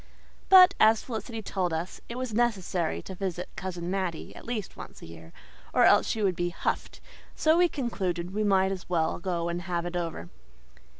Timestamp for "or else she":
5.75-6.23